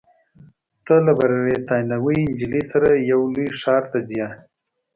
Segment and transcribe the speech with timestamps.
[0.85, 4.25] ته له بریتانوۍ نجلۍ سره یو لوی ښار ته ځې.